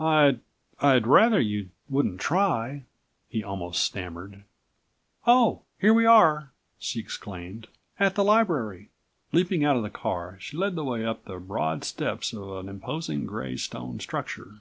[0.00, 2.82] "I—I'd rather you wouldn't try,"
[3.28, 4.42] he almost stammered.
[5.24, 5.62] "Oh!
[5.80, 8.88] here we are," she exclaimed, "at the library."
[9.30, 12.68] Leaping out of the car she led the way up102 the broad steps of an
[12.68, 14.56] imposing gray stone structure.